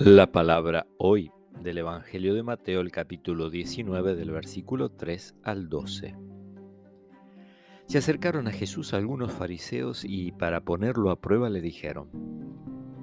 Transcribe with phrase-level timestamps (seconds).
[0.00, 6.14] La palabra hoy del Evangelio de Mateo, el capítulo 19, del versículo 3 al 12.
[7.86, 12.10] Se acercaron a Jesús algunos fariseos y para ponerlo a prueba le dijeron,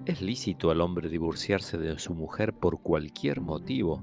[0.05, 4.02] ¿es lícito al hombre divorciarse de su mujer por cualquier motivo?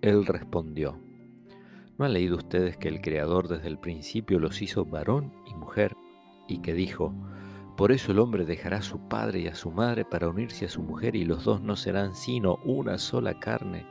[0.00, 0.98] Él respondió,
[1.98, 5.94] ¿no han leído ustedes que el Creador desde el principio los hizo varón y mujer
[6.48, 7.14] y que dijo,
[7.80, 10.68] por eso el hombre dejará a su padre y a su madre para unirse a
[10.68, 13.86] su mujer y los dos no serán sino una sola carne.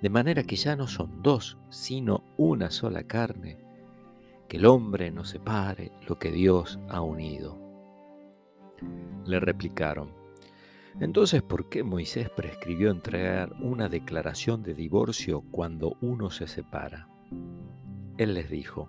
[0.00, 3.58] De manera que ya no son dos, sino una sola carne.
[4.48, 7.58] Que el hombre no separe lo que Dios ha unido.
[9.26, 10.14] Le replicaron,
[10.98, 17.08] entonces, ¿por qué Moisés prescribió entregar una declaración de divorcio cuando uno se separa?
[18.16, 18.88] Él les dijo,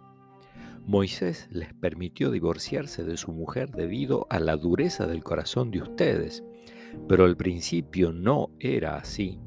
[0.85, 6.43] Moisés les permitió divorciarse de su mujer debido a la dureza del corazón de ustedes,
[7.07, 9.39] pero al principio no era así.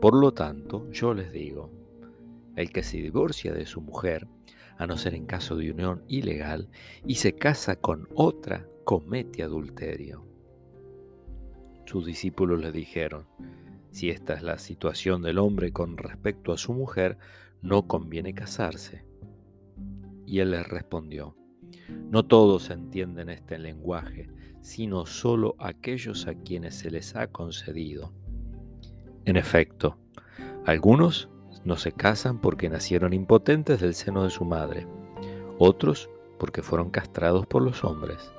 [0.00, 1.70] Por lo tanto, yo les digo,
[2.56, 4.26] el que se divorcia de su mujer,
[4.78, 6.70] a no ser en caso de unión ilegal,
[7.06, 10.26] y se casa con otra, comete adulterio.
[11.84, 13.26] Sus discípulos le dijeron,
[13.90, 17.18] si esta es la situación del hombre con respecto a su mujer,
[17.60, 19.11] no conviene casarse.
[20.32, 21.36] Y él les respondió,
[22.10, 24.30] no todos entienden este lenguaje,
[24.62, 28.14] sino solo aquellos a quienes se les ha concedido.
[29.26, 29.98] En efecto,
[30.64, 31.28] algunos
[31.66, 34.86] no se casan porque nacieron impotentes del seno de su madre,
[35.58, 38.32] otros porque fueron castrados por los hombres,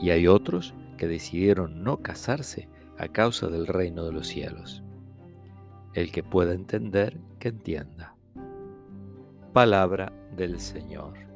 [0.00, 4.82] y hay otros que decidieron no casarse a causa del reino de los cielos.
[5.94, 8.16] El que pueda entender, que entienda.
[9.52, 11.29] Palabra del Señor.